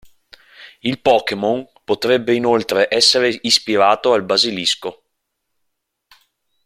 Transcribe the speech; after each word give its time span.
Il 0.81 0.99
Pokémon 0.99 1.69
potrebbe 1.85 2.33
inoltre 2.33 2.87
essere 2.89 3.37
ispirato 3.43 4.13
al 4.13 4.23
basilisco. 4.25 5.03